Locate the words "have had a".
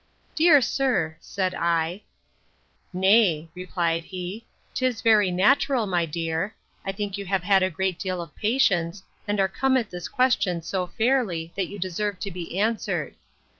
7.27-7.69